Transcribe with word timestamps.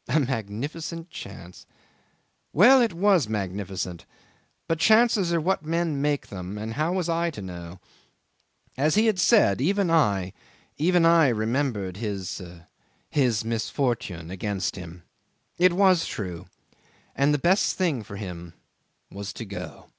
A 0.08 0.18
magnificent 0.18 1.10
chance! 1.10 1.66
Well, 2.54 2.80
it 2.80 2.94
was 2.94 3.28
magnificent, 3.28 4.06
but 4.66 4.78
chances 4.78 5.30
are 5.30 5.42
what 5.42 5.66
men 5.66 6.00
make 6.00 6.28
them, 6.28 6.56
and 6.56 6.72
how 6.72 6.94
was 6.94 7.10
I 7.10 7.28
to 7.32 7.42
know? 7.42 7.80
As 8.78 8.94
he 8.94 9.04
had 9.04 9.18
said, 9.20 9.60
even 9.60 9.90
I 9.90 10.32
even 10.78 11.04
I 11.04 11.28
remembered 11.28 11.98
his 11.98 12.40
his 13.10 13.44
misfortune 13.44 14.30
against 14.30 14.76
him. 14.76 15.02
It 15.58 15.74
was 15.74 16.06
true. 16.06 16.46
And 17.14 17.34
the 17.34 17.38
best 17.38 17.76
thing 17.76 18.02
for 18.02 18.16
him 18.16 18.54
was 19.10 19.34
to 19.34 19.44
go. 19.44 19.90